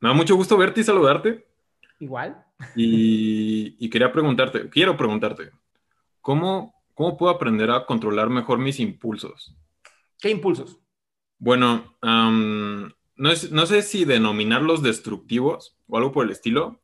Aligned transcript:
me 0.00 0.08
da 0.08 0.14
mucho 0.14 0.34
gusto 0.34 0.56
verte 0.56 0.80
y 0.80 0.84
saludarte. 0.84 1.46
Igual. 2.00 2.42
Y, 2.74 3.88
quería 3.90 4.12
preguntarte, 4.12 4.68
quiero 4.70 4.96
preguntarte, 4.96 5.50
¿cómo, 6.20 6.74
¿cómo 6.94 7.16
puedo 7.16 7.32
aprender 7.32 7.70
a 7.70 7.84
controlar 7.86 8.30
mejor 8.30 8.58
mis 8.58 8.80
impulsos? 8.80 9.54
¿Qué 10.18 10.30
impulsos? 10.30 10.78
Bueno, 11.38 11.96
no, 12.02 13.66
sé 13.66 13.82
si 13.82 14.04
denominarlos 14.04 14.82
destructivos 14.82 15.76
o 15.88 15.96
algo 15.96 16.12
por 16.12 16.24
el 16.26 16.32
estilo, 16.32 16.80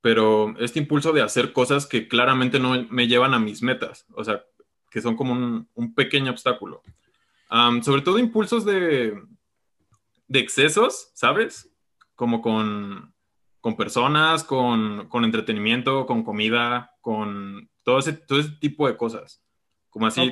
pero 0.00 0.54
este 0.58 0.78
impulso 0.78 1.12
de 1.12 1.22
hacer 1.22 1.52
cosas 1.52 1.86
que 1.86 2.08
claramente 2.08 2.60
no 2.60 2.86
me 2.90 3.08
llevan 3.08 3.34
a 3.34 3.38
mis 3.38 3.62
metas, 3.62 4.06
o 4.14 4.24
sea, 4.24 4.44
que 4.90 5.00
son 5.00 5.16
como 5.16 5.66
un, 5.74 5.94
pequeño 5.94 6.30
obstáculo. 6.30 6.82
sobre 7.82 8.02
todo 8.02 8.18
impulsos 8.18 8.64
de, 8.64 9.20
de 10.28 10.38
excesos, 10.38 11.10
¿sabes? 11.14 11.70
Como 12.18 12.42
con, 12.42 13.14
personas, 13.76 14.42
con, 14.42 15.08
entretenimiento, 15.22 16.04
con 16.04 16.24
comida, 16.24 16.90
con 17.00 17.70
todo 17.84 18.00
ese, 18.00 18.12
todo 18.12 18.40
ese 18.40 18.50
tipo 18.60 18.88
de 18.88 18.96
cosas. 18.96 19.40
Como 19.88 20.08
así, 20.08 20.28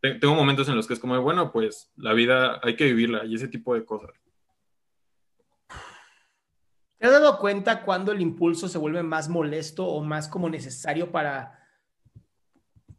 tengo 0.00 0.34
momentos 0.34 0.68
en 0.68 0.74
los 0.74 0.88
que 0.88 0.94
es 0.94 0.98
como, 0.98 1.22
bueno, 1.22 1.52
pues 1.52 1.92
la 1.94 2.12
vida 2.12 2.58
hay 2.60 2.74
que 2.74 2.86
vivirla 2.86 3.24
y 3.24 3.36
ese 3.36 3.46
tipo 3.46 3.74
de 3.74 3.84
cosas. 3.84 4.10
¿Te 6.98 7.06
has 7.06 7.12
dado 7.12 7.38
cuenta 7.38 7.84
cuando 7.84 8.10
el 8.10 8.20
impulso 8.20 8.66
se 8.66 8.78
vuelve 8.78 9.04
más 9.04 9.28
molesto 9.28 9.86
o 9.86 10.02
más 10.02 10.26
como 10.26 10.50
necesario 10.50 11.12
para, 11.12 11.56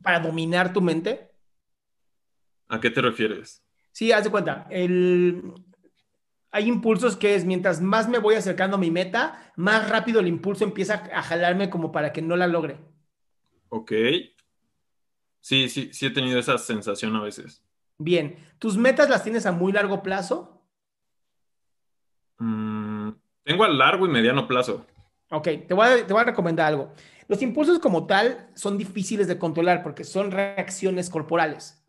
para 0.01 0.21
dominar 0.21 0.71
tu 0.71 0.79
mente? 0.79 1.29
¿A 2.69 2.79
qué 2.79 2.89
te 2.89 3.01
refieres? 3.01 3.65
Sí, 3.91 4.13
haz 4.13 4.23
de 4.23 4.31
cuenta. 4.31 4.65
El, 4.69 5.43
hay 6.51 6.67
impulsos 6.67 7.15
que 7.15 7.35
es 7.35 7.45
mientras 7.45 7.81
más 7.81 8.09
me 8.09 8.19
voy 8.19 8.35
acercando 8.35 8.77
a 8.77 8.79
mi 8.79 8.91
meta, 8.91 9.51
más 9.55 9.89
rápido 9.89 10.19
el 10.19 10.27
impulso 10.27 10.63
empieza 10.63 11.03
a 11.13 11.21
jalarme 11.21 11.69
como 11.69 11.91
para 11.91 12.11
que 12.11 12.21
no 12.21 12.35
la 12.35 12.47
logre. 12.47 12.79
Ok. 13.69 13.91
Sí, 15.41 15.69
sí, 15.69 15.89
sí 15.93 16.05
he 16.07 16.11
tenido 16.11 16.39
esa 16.39 16.57
sensación 16.57 17.15
a 17.15 17.21
veces. 17.21 17.63
Bien, 17.97 18.37
¿tus 18.59 18.77
metas 18.77 19.09
las 19.09 19.23
tienes 19.23 19.45
a 19.45 19.51
muy 19.51 19.71
largo 19.71 20.01
plazo? 20.01 20.63
Mm, 22.39 23.11
tengo 23.43 23.63
a 23.63 23.67
largo 23.69 24.05
y 24.05 24.09
mediano 24.09 24.47
plazo. 24.47 24.85
Ok, 25.31 25.47
te 25.67 25.73
voy, 25.73 25.87
a, 25.87 26.07
te 26.07 26.13
voy 26.13 26.21
a 26.21 26.25
recomendar 26.25 26.67
algo. 26.67 26.93
Los 27.27 27.41
impulsos 27.41 27.77
como 27.79 28.07
tal 28.07 28.49
son 28.55 28.77
difíciles 28.77 29.27
de 29.27 29.37
controlar 29.37 29.83
porque 29.83 30.03
son 30.03 30.31
reacciones 30.31 31.09
corporales. 31.09 31.85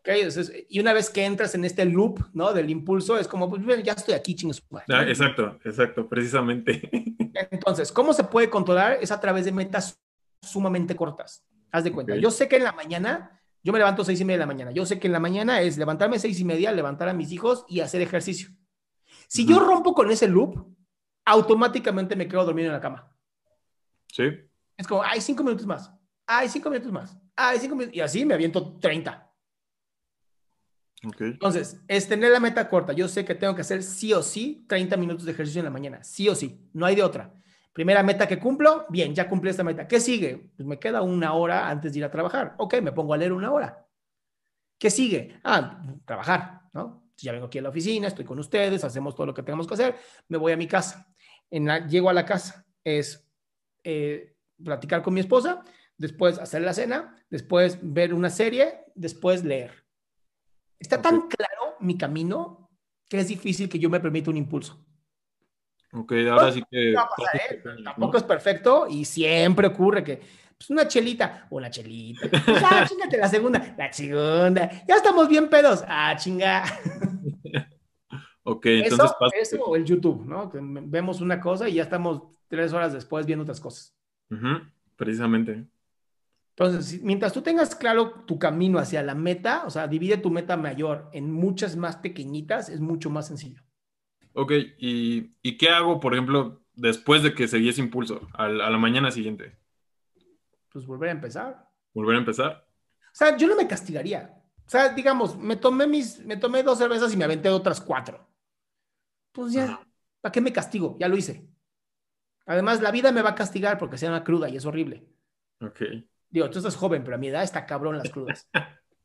Okay, 0.00 0.26
y 0.70 0.80
una 0.80 0.94
vez 0.94 1.10
que 1.10 1.24
entras 1.24 1.54
en 1.54 1.64
este 1.64 1.84
loop, 1.84 2.20
¿no? 2.32 2.54
Del 2.54 2.70
impulso, 2.70 3.18
es 3.18 3.28
como, 3.28 3.50
pues 3.50 3.62
ya 3.84 3.92
estoy 3.92 4.14
aquí, 4.14 4.34
chingos. 4.34 4.62
Ah, 4.88 5.04
exacto, 5.06 5.58
exacto, 5.62 6.08
precisamente. 6.08 6.88
Entonces, 7.50 7.92
¿cómo 7.92 8.14
se 8.14 8.24
puede 8.24 8.48
controlar? 8.48 8.98
Es 9.02 9.12
a 9.12 9.20
través 9.20 9.44
de 9.44 9.52
metas 9.52 10.00
sumamente 10.40 10.96
cortas. 10.96 11.44
Haz 11.70 11.84
de 11.84 11.92
cuenta. 11.92 12.16
Yo 12.16 12.30
sé 12.30 12.48
que 12.48 12.56
en 12.56 12.64
la 12.64 12.72
mañana, 12.72 13.42
yo 13.62 13.74
me 13.74 13.78
levanto 13.78 14.00
a 14.00 14.04
seis 14.06 14.20
y 14.20 14.24
media 14.24 14.38
de 14.38 14.40
la 14.40 14.46
mañana. 14.46 14.70
Yo 14.70 14.86
sé 14.86 14.98
que 14.98 15.06
en 15.06 15.12
la 15.12 15.20
mañana 15.20 15.60
es 15.60 15.76
levantarme 15.76 16.16
a 16.16 16.18
seis 16.18 16.40
y 16.40 16.44
media, 16.44 16.72
levantar 16.72 17.08
a 17.10 17.12
mis 17.12 17.30
hijos 17.30 17.66
y 17.68 17.80
hacer 17.80 18.00
ejercicio. 18.00 18.48
Si 19.28 19.46
yo 19.46 19.60
rompo 19.60 19.94
con 19.94 20.10
ese 20.10 20.28
loop, 20.28 20.66
automáticamente 21.26 22.16
me 22.16 22.26
quedo 22.26 22.44
dormido 22.44 22.68
en 22.68 22.72
la 22.72 22.80
cama. 22.80 23.14
Sí. 24.08 24.24
Es 24.78 24.86
como, 24.86 25.02
hay 25.02 25.20
cinco 25.20 25.44
minutos 25.44 25.66
más. 25.66 25.92
Hay 26.26 26.48
cinco 26.48 26.70
minutos 26.70 26.90
más. 26.90 27.16
Hay 27.36 27.58
cinco 27.58 27.76
minutos. 27.76 27.94
Y 27.94 28.00
así 28.00 28.24
me 28.24 28.34
aviento 28.34 28.78
30. 28.78 29.29
Entonces, 31.02 31.80
es 31.88 32.08
tener 32.08 32.30
la 32.30 32.40
meta 32.40 32.68
corta. 32.68 32.92
Yo 32.92 33.08
sé 33.08 33.24
que 33.24 33.34
tengo 33.34 33.54
que 33.54 33.62
hacer 33.62 33.82
sí 33.82 34.12
o 34.12 34.22
sí 34.22 34.64
30 34.68 34.96
minutos 34.96 35.24
de 35.24 35.32
ejercicio 35.32 35.60
en 35.60 35.64
la 35.64 35.70
mañana, 35.70 36.04
sí 36.04 36.28
o 36.28 36.34
sí, 36.34 36.68
no 36.72 36.84
hay 36.86 36.94
de 36.94 37.02
otra. 37.02 37.32
Primera 37.72 38.02
meta 38.02 38.26
que 38.26 38.38
cumplo, 38.38 38.84
bien, 38.88 39.14
ya 39.14 39.28
cumplí 39.28 39.50
esta 39.50 39.64
meta. 39.64 39.86
¿Qué 39.86 40.00
sigue? 40.00 40.50
Pues 40.56 40.66
me 40.66 40.78
queda 40.78 41.02
una 41.02 41.32
hora 41.34 41.68
antes 41.68 41.92
de 41.92 42.00
ir 42.00 42.04
a 42.04 42.10
trabajar. 42.10 42.54
Ok, 42.58 42.80
me 42.82 42.92
pongo 42.92 43.14
a 43.14 43.16
leer 43.16 43.32
una 43.32 43.50
hora. 43.52 43.86
¿Qué 44.78 44.90
sigue? 44.90 45.40
Ah, 45.44 45.82
trabajar, 46.04 46.62
¿no? 46.72 47.10
Ya 47.16 47.32
vengo 47.32 47.46
aquí 47.46 47.58
a 47.58 47.62
la 47.62 47.68
oficina, 47.68 48.08
estoy 48.08 48.24
con 48.24 48.38
ustedes, 48.38 48.82
hacemos 48.82 49.14
todo 49.14 49.26
lo 49.26 49.34
que 49.34 49.42
tenemos 49.42 49.66
que 49.66 49.74
hacer, 49.74 49.96
me 50.28 50.38
voy 50.38 50.52
a 50.52 50.56
mi 50.56 50.66
casa. 50.66 51.06
En 51.50 51.68
llego 51.88 52.08
a 52.08 52.14
la 52.14 52.24
casa, 52.24 52.66
es 52.82 53.28
eh, 53.84 54.34
platicar 54.62 55.02
con 55.02 55.14
mi 55.14 55.20
esposa, 55.20 55.62
después 55.96 56.38
hacer 56.38 56.62
la 56.62 56.72
cena, 56.72 57.14
después 57.28 57.78
ver 57.82 58.14
una 58.14 58.30
serie, 58.30 58.84
después 58.94 59.44
leer. 59.44 59.84
Está 60.80 61.00
tan 61.00 61.28
claro 61.28 61.76
mi 61.78 61.96
camino 61.96 62.70
que 63.08 63.20
es 63.20 63.28
difícil 63.28 63.68
que 63.68 63.78
yo 63.78 63.88
me 63.90 64.00
permita 64.00 64.30
un 64.30 64.38
impulso. 64.38 64.84
Ok, 65.92 66.12
ahora 66.30 66.52
sí 66.52 66.62
que... 66.70 66.92
¿eh? 66.92 66.96
Tampoco 67.84 68.16
es 68.16 68.22
perfecto 68.22 68.86
y 68.88 69.04
siempre 69.04 69.66
ocurre 69.66 70.02
que 70.02 70.20
pues 70.60 70.68
una 70.70 70.86
chelita, 70.86 71.46
una 71.50 71.70
chelita. 71.70 72.28
Pues, 72.28 72.62
ah, 72.70 72.84
chingate 72.88 73.16
la 73.16 73.28
segunda, 73.28 73.74
la 73.78 73.92
segunda. 73.92 74.70
Ya 74.86 74.96
estamos 74.96 75.26
bien 75.26 75.48
pedos. 75.48 75.82
Ah, 75.88 76.14
chinga. 76.16 76.64
ok, 78.42 78.66
entonces 78.66 79.10
pasa. 79.18 79.36
Eso 79.40 79.56
o 79.64 79.74
el 79.74 79.86
YouTube, 79.86 80.26
¿no? 80.26 80.50
Que 80.50 80.58
vemos 80.60 81.22
una 81.22 81.40
cosa 81.40 81.66
y 81.66 81.74
ya 81.74 81.82
estamos 81.82 82.24
tres 82.46 82.74
horas 82.74 82.92
después 82.92 83.24
viendo 83.24 83.42
otras 83.42 83.58
cosas. 83.58 83.96
precisamente. 84.96 85.64
Entonces, 86.60 87.02
mientras 87.02 87.32
tú 87.32 87.40
tengas 87.40 87.74
claro 87.74 88.10
tu 88.26 88.38
camino 88.38 88.78
hacia 88.78 89.02
la 89.02 89.14
meta, 89.14 89.62
o 89.64 89.70
sea, 89.70 89.88
divide 89.88 90.18
tu 90.18 90.30
meta 90.30 90.58
mayor 90.58 91.08
en 91.14 91.32
muchas 91.32 91.74
más 91.74 91.96
pequeñitas, 91.96 92.68
es 92.68 92.80
mucho 92.80 93.08
más 93.08 93.28
sencillo. 93.28 93.62
Ok, 94.34 94.52
¿y, 94.76 95.56
qué 95.56 95.70
hago, 95.70 96.00
por 96.00 96.12
ejemplo, 96.12 96.62
después 96.74 97.22
de 97.22 97.32
que 97.32 97.48
seguí 97.48 97.70
ese 97.70 97.80
impulso, 97.80 98.28
a, 98.34 98.48
la 98.48 98.76
mañana 98.76 99.10
siguiente? 99.10 99.56
Pues 100.70 100.84
volver 100.84 101.08
a 101.08 101.12
empezar. 101.12 101.66
¿Volver 101.94 102.16
a 102.16 102.18
empezar? 102.18 102.68
O 103.06 103.14
sea, 103.14 103.38
yo 103.38 103.48
no 103.48 103.56
me 103.56 103.66
castigaría. 103.66 104.38
O 104.66 104.68
sea, 104.68 104.90
digamos, 104.90 105.38
me 105.38 105.56
tomé, 105.56 105.86
mis, 105.86 106.22
me 106.26 106.36
tomé 106.36 106.62
dos 106.62 106.76
cervezas 106.76 107.10
y 107.14 107.16
me 107.16 107.24
aventé 107.24 107.48
otras 107.48 107.80
cuatro. 107.80 108.28
Pues 109.32 109.54
ya, 109.54 109.80
¿para 110.20 110.30
qué 110.30 110.42
me 110.42 110.52
castigo? 110.52 110.98
Ya 111.00 111.08
lo 111.08 111.16
hice. 111.16 111.48
Además, 112.44 112.82
la 112.82 112.90
vida 112.90 113.12
me 113.12 113.22
va 113.22 113.30
a 113.30 113.34
castigar 113.34 113.78
porque 113.78 113.96
sea 113.96 114.10
una 114.10 114.24
cruda 114.24 114.50
y 114.50 114.58
es 114.58 114.66
horrible. 114.66 115.08
Ok. 115.62 115.80
Digo, 116.30 116.48
tú 116.50 116.58
estás 116.58 116.76
joven, 116.76 117.02
pero 117.02 117.16
a 117.16 117.18
mi 117.18 117.28
edad 117.28 117.42
está 117.42 117.66
cabrón 117.66 117.98
las 117.98 118.10
crudas. 118.10 118.48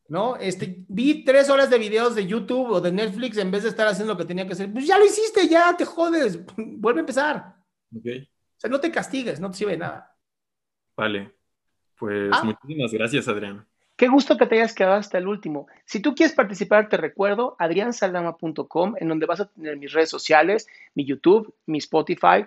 ¿No? 0.08 0.36
Este, 0.36 0.84
vi 0.88 1.24
tres 1.24 1.50
horas 1.50 1.68
de 1.68 1.78
videos 1.78 2.14
de 2.14 2.26
YouTube 2.26 2.70
o 2.70 2.80
de 2.80 2.92
Netflix 2.92 3.38
en 3.38 3.50
vez 3.50 3.64
de 3.64 3.70
estar 3.70 3.88
haciendo 3.88 4.14
lo 4.14 4.18
que 4.18 4.24
tenía 4.24 4.46
que 4.46 4.52
hacer. 4.52 4.72
Pues 4.72 4.86
ya 4.86 4.98
lo 4.98 5.04
hiciste, 5.04 5.48
ya 5.48 5.76
te 5.76 5.84
jodes. 5.84 6.38
Vuelve 6.56 7.00
a 7.00 7.02
empezar. 7.02 7.56
Ok. 7.94 8.06
O 8.56 8.58
sea, 8.60 8.70
no 8.70 8.80
te 8.80 8.92
castigues, 8.92 9.40
no 9.40 9.50
te 9.50 9.56
sirve 9.58 9.72
de 9.72 9.78
nada. 9.78 10.16
Vale. 10.96 11.34
Pues 11.98 12.30
ah. 12.32 12.44
muchísimas 12.44 12.92
gracias, 12.92 13.26
Adrián. 13.26 13.66
Qué 13.96 14.08
gusto 14.08 14.36
que 14.36 14.46
te 14.46 14.56
hayas 14.56 14.74
quedado 14.74 14.96
hasta 14.96 15.16
el 15.16 15.26
último. 15.26 15.68
Si 15.86 16.00
tú 16.00 16.14
quieres 16.14 16.36
participar, 16.36 16.90
te 16.90 16.98
recuerdo 16.98 17.56
adriansaldama.com, 17.58 18.94
en 18.98 19.08
donde 19.08 19.24
vas 19.24 19.40
a 19.40 19.46
tener 19.46 19.78
mis 19.78 19.92
redes 19.92 20.10
sociales, 20.10 20.68
mi 20.94 21.06
YouTube, 21.06 21.54
mi 21.64 21.78
Spotify, 21.78 22.46